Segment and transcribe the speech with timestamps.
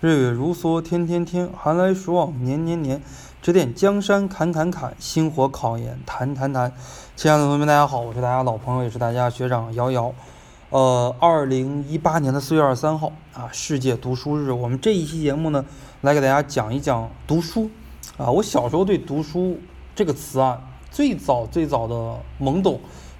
[0.00, 3.02] 日月如梭，天天天，寒来暑往，年年年。
[3.42, 6.72] 指点江山，砍砍砍；星火考研，谈谈谈。
[7.16, 10.14] 亲爱的同学们，大家好，我是大家老朋友，也是大家学长瑶瑶。
[10.70, 14.52] 呃，二零一八年的四月二十三号啊，世界读书日。
[14.52, 15.64] 我们这一期节目呢，
[16.02, 17.68] 来给大家讲一讲读书。
[18.16, 19.58] 啊，我小时候对读书
[19.96, 20.62] 这个词啊，
[20.92, 22.78] 最早最早的懵懂。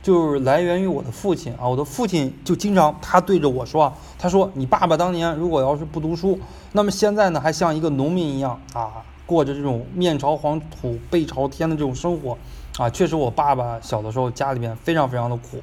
[0.09, 6.41] 就是来源于我的父亲啊，我的父亲就经常他对着我说啊，他说你爸爸当年如果要是不读书，
[6.73, 12.39] 那么现在呢还像一个农民一样啊，过着这种面朝黄土背朝天的这种生活
[12.79, 12.89] 啊。
[12.89, 15.63] 确实，我爸爸小的时候家里面非常非常的苦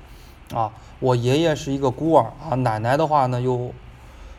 [0.55, 0.71] 啊。
[0.99, 3.71] 我爷爷是一个孤儿啊，奶奶的话呢又，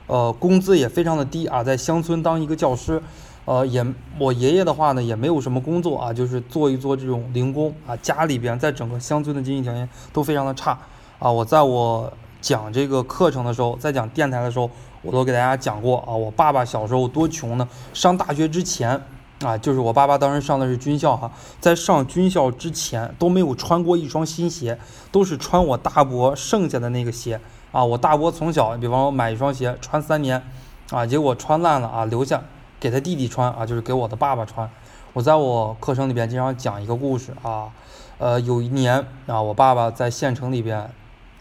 [0.06, 3.02] 呃，工资也非常的低啊，在乡村当一个教师。
[3.46, 3.86] 呃，也
[4.18, 7.96] 我爷爷的话呢，也没有什么工作啊，就是做一做这种零工啊。
[8.02, 10.76] 家里边在整个乡村的经济条件都非常的差
[11.20, 11.30] 啊。
[11.30, 14.68] 我在我讲这个课程的时候，在讲电台的时候，
[15.00, 16.10] 我都给大家讲过啊。
[16.12, 19.00] 我爸爸小时候多穷呢，上大学之前
[19.44, 24.76] 啊，就是我爸爸当时上的是军校哈，在上军校之前都没有穿过一双新鞋，
[25.12, 27.84] 都是穿我大伯剩下的那个鞋啊。
[27.84, 30.42] 我大伯从小，比方说买一双鞋穿三年
[30.90, 32.42] 啊，结果穿烂了啊，留下。
[32.78, 34.70] 给他弟弟穿啊，就是给我的爸爸穿。
[35.12, 37.70] 我在我课程里边经常讲一个故事啊，
[38.18, 40.90] 呃，有一年啊，我爸爸在县城里边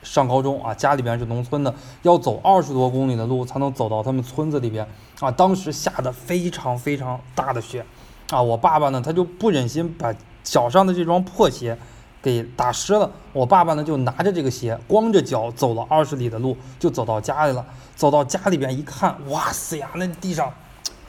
[0.01, 4.87] 上高中啊，家里边是农村的，要走二十多公里的路才能走到他们村子里边
[5.19, 5.29] 啊。
[5.29, 7.85] 当时下的非常非常大的雪
[8.29, 11.77] 啊，我爸爸呢他就不忍心把脚上的这双破鞋
[12.21, 17.65] 给打湿了，我爸爸呢就拿着这个鞋光着脚走了二十里的路，就走到家里了。
[17.95, 20.53] 走到家里边一看，哇塞呀，那地上。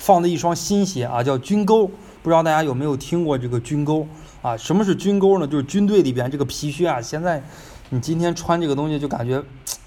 [0.06, 1.84] 放的一双新鞋啊，叫军沟，
[2.22, 4.06] 不知道大家有没有听过这个军沟
[4.40, 4.56] 啊？
[4.56, 5.46] 什么是军沟呢？
[5.48, 7.02] 就是军队里边这个皮靴啊。
[7.02, 7.42] 现在
[7.90, 9.42] 你今天穿这个东西，就感觉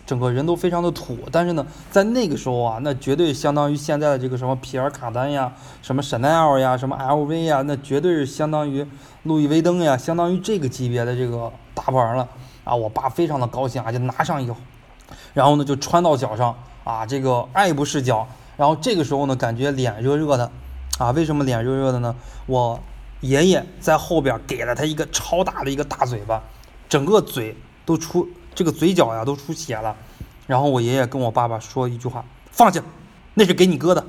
[0.05, 1.17] 整个人都非常的土。
[1.31, 8.85] 但是呢，在那个时候啊，那绝对相当于现在的这个什么皮尔卡丹呀，什么 Chanel 呀，什么 LV 呀，那绝对是相当于
[9.23, 12.27] 路易威登呀，相当于这个级别的这个大牌了
[12.65, 12.75] 啊！
[12.75, 14.57] 我爸非常的高兴啊，就拿上以后，
[15.33, 18.27] 然后呢就穿到脚上啊，这个爱不释脚。
[18.59, 20.51] 然后这个时候呢，感觉脸热热的，
[20.97, 22.13] 啊，为什么脸热热的呢？
[22.45, 22.77] 我
[23.21, 26.43] 爷爷在后边给了他一个超大的一个大嘴巴，
[26.89, 27.55] 整个嘴
[27.85, 29.95] 都出这个嘴角呀都出血了。
[30.45, 32.83] 然后我爷爷跟我爸爸说一句话：“放下，
[33.33, 34.05] 那是给你哥的。”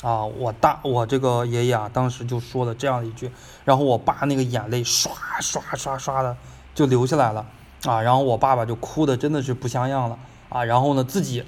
[0.00, 3.32] 啊，我大我这个爷爷啊，当时就说了这样一句，
[3.64, 6.36] 然后我爸那个眼泪刷刷刷刷的
[6.72, 7.44] 就流下来了，
[7.84, 10.16] 啊，然后我爸爸就哭的真的是不像样了，
[10.50, 11.42] 啊，然后呢自己。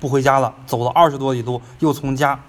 [0.00, 2.40] 不回家了，走了二十多里路，又从家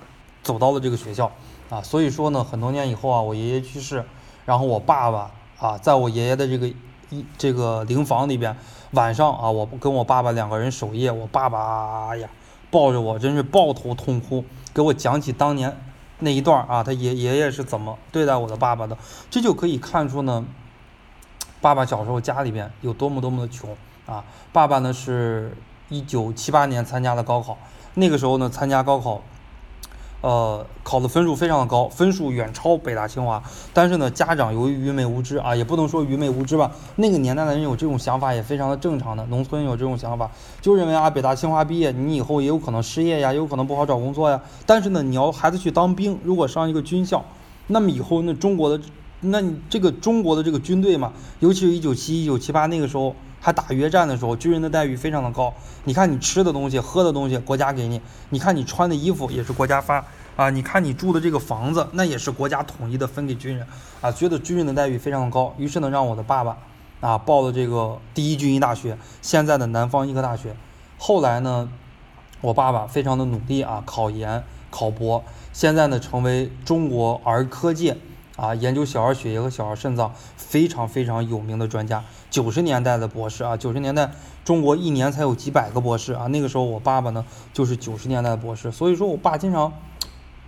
[0.42, 1.30] 走到了这个学校，
[1.70, 4.06] 啊，所以说呢，很多年以后啊，我爷爷去世，
[4.46, 5.30] 然后我爸爸
[5.60, 6.68] 啊，在我爷爷的这个
[7.10, 8.56] 一这个灵房里边，
[8.92, 12.30] 晚上啊，我跟我爸爸两个人守夜，我爸爸呀
[12.72, 15.78] 抱着我，真是抱头痛哭，给我讲起当年
[16.20, 18.98] 那一段啊，他爷爷爷是怎么对待我的爸爸的，
[19.30, 20.46] 这就可以看出呢，
[21.60, 23.76] 爸爸小时候家里边有多么多么的穷
[24.06, 24.24] 啊，
[24.54, 25.58] 爸爸呢是。
[25.92, 27.58] 一九七八年参加了高考，
[27.96, 29.22] 那个时候呢，参加高考，
[30.22, 33.44] 呃，考的分数非常的高，分数远超北大清华。
[33.74, 40.32] 但是呢，家长由于愚昧无知啊，也不能说愚昧无知吧，那个年代的人有这种想法也非常的正常的，农村有这种想法，
[40.62, 44.42] 就认为啊，北大清华毕业，你以后也有可能失业呀，有可能不好找工作呀。
[44.66, 47.26] 但是呢，你要孩子去当兵，如果上一个军校，
[47.68, 48.82] 那么以后那中国的，
[49.20, 53.14] 那你这个中国的这个军队嘛，尤其是一九七一九七八那个时候。
[53.42, 55.52] 还打越战的时候，军人的待遇非常的高。
[55.84, 60.52] 你看你吃的东西、喝的东西，国家给你；你看你穿的衣服也是国家发啊。
[60.52, 63.66] 你看你住的这个房子，那也是国家统一的分给军人
[64.00, 64.12] 啊。
[64.12, 66.56] 觉得军人的待遇非常的高，于是呢，让我的爸爸
[67.00, 70.56] 啊报了这个第一军医大学，现在的南方医科大学。
[71.00, 71.68] 后来呢，
[72.42, 77.98] 我爸爸非常的努力啊，考研考博，现在呢成为中国儿科界。
[78.42, 84.10] 啊，研究小儿血液和小儿肾脏非常非常有名的专家，九十年代的博士啊，九十年代
[84.44, 89.72] 中国一年才有几百个博士啊，那个时候我爸爸呢就是九十年代的博士，所以说我爸经常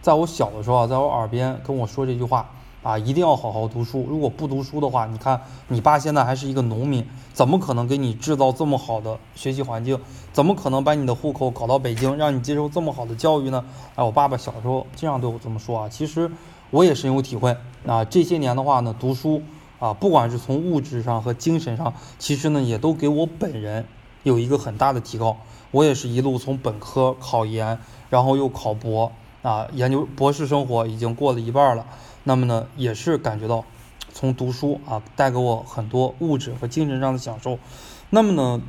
[0.02, 2.50] 在我小的时候啊，在我耳边跟我说这句话
[2.82, 10.00] 啊，一定要好好读书，如果不读书的话，你看你爸现在还是一个农民，怎么可能给你制造这么好的学习环境？
[10.32, 13.64] 怎么可能把你的户口搞到北京，让你接受这么好的教育呢？
[13.94, 16.32] 哎，我爸爸小时候经常对我这么说啊，其实。
[16.74, 17.56] 我也深有体会
[17.86, 18.04] 啊！
[18.04, 19.44] 这些年的话呢，读书
[19.78, 23.86] 啊，不管是从物质上和精神上，其实呢，也都给我本人
[24.24, 25.38] 有一个很大的提高。
[25.70, 27.78] 我也是一路从本科考研，
[28.10, 29.12] 然后又考博
[29.44, 31.86] 啊，研究博士生活已经过了一半了。
[32.24, 33.64] 那么呢，也是感觉到
[34.12, 37.60] 从读书啊，带给我很多物质和精神上的享受。
[38.10, 38.60] 那么呢，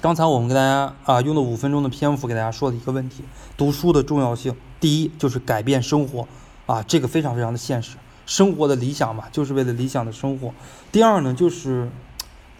[0.00, 3.22] 刚才我们给大家啊用了五分钟的篇幅给大家说了一个问题：
[3.56, 4.56] 读书的重要性。
[4.80, 6.26] 第一就是改变生活
[6.70, 7.96] 啊，这个非常非常的现实，
[8.26, 10.54] 生活的理想嘛，就是为了理想的生活。
[10.92, 11.90] 第二呢，就是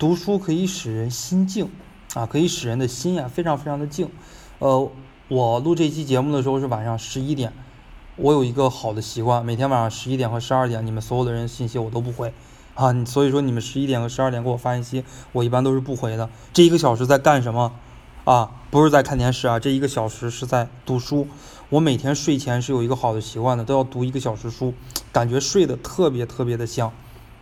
[0.00, 1.70] 读书可以使人心静
[2.14, 4.10] 啊，可以使人的心呀非常非常的静。
[4.58, 4.90] 呃，
[5.28, 7.52] 我录这期节目的时候是晚上十一点，
[8.16, 12.34] 我有一个好的习惯，每天晚上十一点和十二点，你们所有的人信息我都不回。
[12.74, 16.28] 啊，所以说你们十一点和十二点给我发信息，我一般都是不回的。
[16.52, 17.70] 这一个小时在干什么？
[18.24, 21.28] 啊，不是在看电视啊，这一个小时是在读书。
[21.70, 24.74] 我每天睡前是有一个好的习惯的，都要读一个小时书，
[25.12, 26.90] 感觉睡得特别特别的香。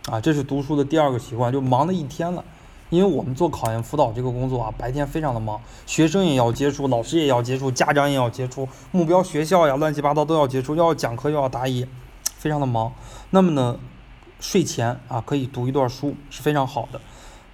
[0.07, 2.45] 啊，这是读书的第二个习惯，就忙了一天了。
[2.91, 11.87] 因为我们做考研辅导这个工作啊，白天非常的忙，学生也要接触，老师也要接触，家长也要接触，目标学校呀，乱七八糟都要接触，又要讲课又要答疑，
[12.37, 12.93] 非常的忙。
[13.31, 13.79] 那么呢？
[14.39, 17.01] 睡前啊，可以读一段书是非常好的。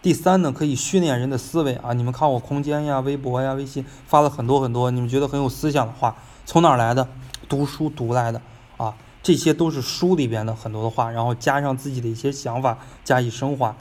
[0.02, 1.94] 第三呢，可以训练人的思维啊。
[1.94, 6.16] 你们看我空间呀、微博呀、微信发了很多很多，你们觉得很有思想的话，
[6.46, 7.08] 从哪儿来的？
[7.50, 8.42] 读书读来的
[8.78, 8.96] 啊。
[9.22, 13.76] 这些都是书里边的很多的话，然后加上自己的一些想法加以升华。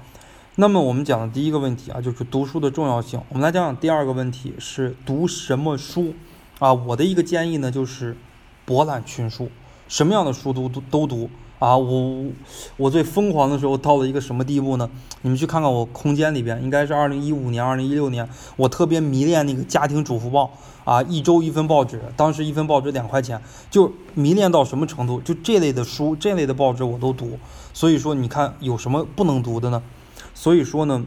[0.56, 3.20] 那么我们讲的第一个问题啊，就是读书的重要性。
[3.28, 6.14] 我们来讲讲第二个问题是读什么书
[6.58, 6.72] 啊？
[6.72, 8.16] 我的一个建议呢，就是
[8.64, 9.50] 博览群书，
[9.86, 11.28] 什么样的书都都都读。
[11.64, 12.26] 啊，我
[12.76, 14.90] 我最疯狂的时候到了一个什么地步呢？
[15.22, 20.50] 你们去看看我空间里边，应该是二零一五年、二零一六年，我特别迷恋那个家庭主妇报
[20.84, 23.40] 啊，一周一份报纸，当时一份报纸两块钱，
[23.70, 25.22] 就迷恋到什么程度？
[25.22, 27.38] 就这类的书、这类的报纸我都读。
[27.72, 29.82] 所以说，你看有什么不能读的呢？
[30.34, 31.02] 所以说呢，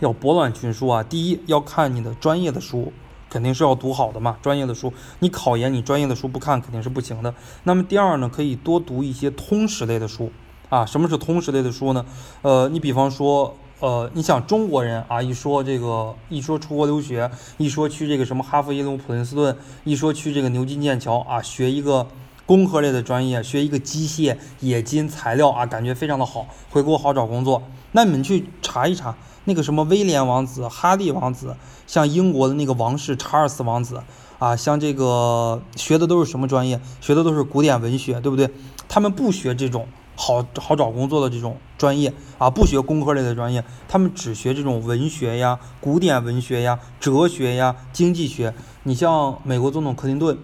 [0.00, 2.92] 要博览群书啊，第一要看你的专业的书。
[3.30, 4.92] 肯定是要读好的嘛，专业的书。
[5.18, 7.34] 你考研，你专业的书不看肯定是不行的。
[7.64, 10.32] 那么第二呢，可以多读一些通识类的书
[10.68, 10.86] 啊。
[10.86, 12.04] 什么是通识类的书呢？
[12.42, 22.06] 呃，你比方说，呃，你想中国人啊，一说这个，一说出国留学，一说去这个什么哈佛、耶鲁、普林斯顿，一说去这个牛津、剑桥啊，学一个
[22.46, 27.62] 工科类的专业，学一个机械、冶金、材料啊，感觉非常的好，回国好找工作。
[27.92, 29.14] 那你们去查一查。
[29.48, 31.56] 那个什么威廉王子、哈利王子，
[31.86, 34.02] 像英国的那个王室查尔斯王子
[34.38, 36.78] 啊，像这个学的都是什么专业？
[37.00, 38.50] 学的都是古典文学，对不对？
[38.90, 48.52] 他们不学这种好好找工作的这种专业啊，不学工科类的专业，他们只学这种文学呀、古典文学呀、哲学呀、经济学。
[48.82, 50.36] 你像美国总统克林顿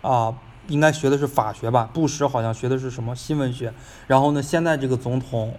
[0.00, 0.32] 啊，
[0.68, 1.90] 应该学的是法学吧？
[1.92, 3.74] 布什好像学的是什么新闻学？
[4.06, 5.54] 然后呢，现在这个总统。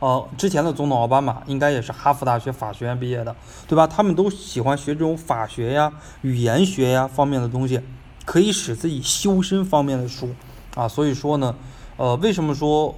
[0.00, 3.34] 呃，之前的总统奥巴马应该也是哈佛大学法学院毕业的，
[3.66, 3.86] 对吧？
[3.86, 7.80] 他们都喜欢学这种法学呀、语言学呀方面的东西，
[8.26, 10.28] 可以使自己修身方面的书
[10.74, 10.86] 啊。
[10.86, 11.54] 所以说呢，
[11.96, 12.94] 呃，为什么说，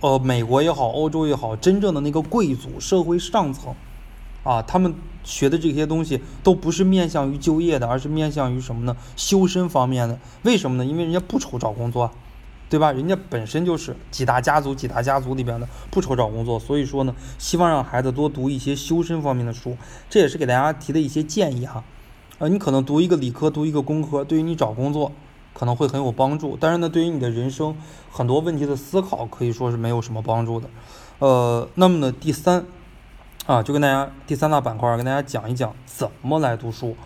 [0.00, 3.74] 呃，美国也好，欧洲也好，真正的那个贵族社会上层
[4.44, 4.94] 啊，他们
[5.24, 8.96] 学的这些东西都不是面向于就业的，而是面向于什么呢？
[9.16, 10.16] 修身方面的。
[10.42, 10.84] 为什么呢？
[10.84, 12.10] 因为人家不愁找工作。
[12.72, 12.90] 对吧？
[12.90, 19.76] 人家本身就是几大家族、几大家族里边的，不愁找工作，所以说呢，希望让孩子多读一些修身方面的书，
[20.08, 21.84] 这也是给大家提的一些建议哈。
[22.38, 25.12] 呃，你可能读一个理科，读一个工科，对于你找工作
[25.52, 27.76] 可能会很有帮助，但是呢，对于你的人生
[28.10, 30.70] 很多问题的思考可以说是没有什么帮助的。
[31.18, 32.64] 呃，那么呢，第三
[33.44, 36.96] 啊，就跟大家第三大板块跟大家讲一讲怎么来读书。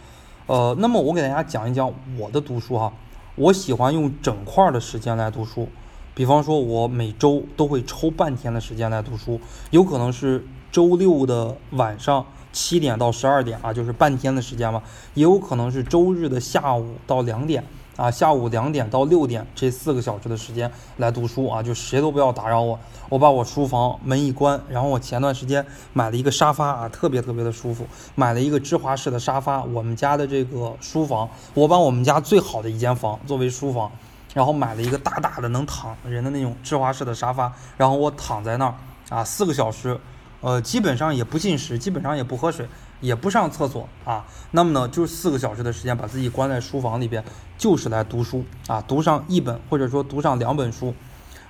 [0.46, 2.92] 呃，那么我给大家讲一讲我的读书哈。
[3.36, 5.68] 我喜欢用整块的时间来读书，
[6.14, 9.38] 比方说，我每周都会抽半天的时间来读书，
[9.70, 17.62] 有可能是周六的晚上七点到十二点啊，就是半天的时间嘛，也有可能是周日的下午到两点。
[17.96, 22.78] 啊，下午两点到六点这四个小时的时间来读书啊，就谁都不要打扰我。
[23.08, 29.62] 我把我书房门一关，然后我前段时间买了一个沙发啊，特别特别的舒服，买了一个芝华士的沙发。
[29.62, 33.90] 我们家的这个书房，我把我们家最好的一间房作为书房，
[34.34, 38.74] 然后买了一个大大的能躺人的那种芝华士的沙发，然后我躺在那儿
[39.08, 39.98] 啊，四个小时，
[40.40, 42.66] 呃，基本上也不进食，基本上也不喝水。
[43.00, 47.22] 也不上厕所啊，那么呢，就是四个小时的时间，把自己关在书房里边，
[47.58, 50.94] 就是来读书啊，读上一本或者说读上两本书，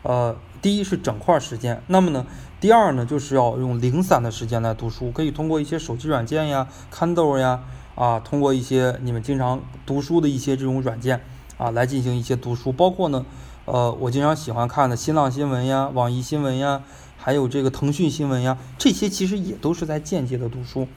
[0.02, 2.26] 呃，第一是整块时间，那么呢，
[2.60, 7.62] 第二呢，就是要用零散的时间来读书，可以通过一些手机软件呀，Kindle 呀，
[7.94, 11.22] 啊，通过一些你们经常读书的一些这种软件
[11.58, 13.24] 啊，来进行一些读书，包括呢，
[13.66, 16.82] 呃，我经常喜欢看的新浪新闻呀，网易新闻呀，
[17.16, 20.88] 还有这个腾讯新闻呀，这些其实也都是在间接的读书。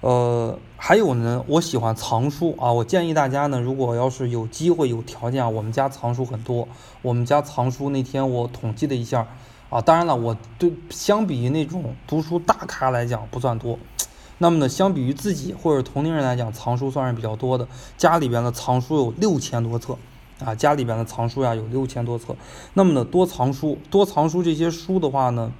[0.00, 2.72] 呃，还有呢，我喜欢藏书啊。
[2.72, 6.68] 我建议大家呢，如果要是有机会、有条件啊，我们家藏书很多。
[7.02, 9.26] 我们家藏书那天我统计了一下
[9.70, 13.76] 啊，当然了，我对相比于那种读书大咖来讲不算多，
[14.38, 17.66] 那么呢，相比于自己或者同龄人来讲，藏书算是比较多的。
[17.96, 19.98] 家里边的藏书有六千多册
[20.44, 22.36] 啊，家里边的藏书呀有六千多册。
[22.74, 25.52] 那么呢，多藏书，多藏书这些书的话呢，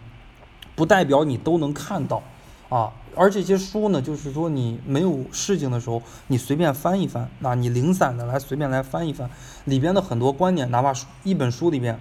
[0.76, 2.22] 不代表你都能看到
[2.68, 2.92] 啊。
[3.16, 9.28] 而这些书呢，就是说你没有事情的时候，你随便翻一翻，那你零散的来随便来翻一翻，
[9.64, 10.92] 里边的很多观点，哪怕
[11.24, 11.98] 一本书里边，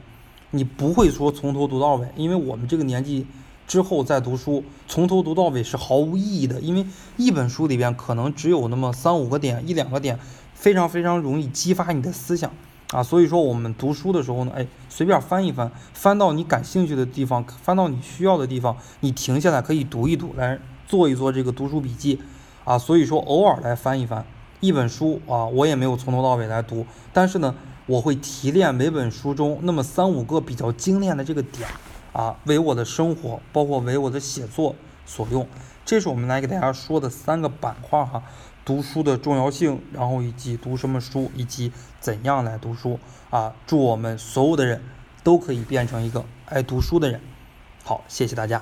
[0.51, 3.25] 你不会说从头读到尾，因为我们这个年纪
[3.67, 10.19] 之后再读书，从头读到尾是毫无意义的，因为一本书里边可能只有那么三五个点，一两个点，
[10.53, 12.51] 非常非常容易激发你的思想
[12.91, 13.03] 啊。
[13.03, 20.59] 所以说我们读书的时候呢，哎，随便翻一翻，翻到你感兴趣的地方，翻到你需要的地方，你停下来可以读一读来。
[20.87, 22.17] 做一做这个读书笔记，
[22.63, 24.25] 啊，所以说偶尔来翻一翻
[24.61, 27.53] 一本书啊，我也没有从头到尾来读，但是呢，
[27.87, 31.67] 我会提炼每本书中那么三五个比较精炼的这个点，
[32.13, 34.73] 啊，为我的生活，包括为我的写作
[35.05, 35.45] 所用。
[35.83, 38.23] 这是我们来给大家说的三个板块哈，
[38.67, 41.71] 读书的重要性，然后以及读什么书，以及
[42.01, 43.55] 怎样来读书啊。
[43.65, 44.81] 祝我们所有的人
[45.23, 47.21] 都可以变成一个爱读书的人。
[47.85, 48.61] 好，谢谢大家。